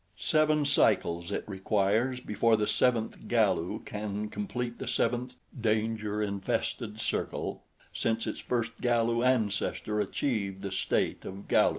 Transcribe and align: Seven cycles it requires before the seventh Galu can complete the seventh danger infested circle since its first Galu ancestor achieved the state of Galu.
Seven 0.17 0.65
cycles 0.65 1.31
it 1.31 1.43
requires 1.47 2.21
before 2.21 2.57
the 2.57 2.65
seventh 2.65 3.27
Galu 3.27 3.83
can 3.85 4.29
complete 4.29 4.79
the 4.79 4.87
seventh 4.87 5.35
danger 5.55 6.23
infested 6.23 6.99
circle 6.99 7.61
since 7.93 8.25
its 8.25 8.39
first 8.39 8.71
Galu 8.81 9.21
ancestor 9.23 10.01
achieved 10.01 10.63
the 10.63 10.71
state 10.71 11.23
of 11.23 11.47
Galu. 11.47 11.69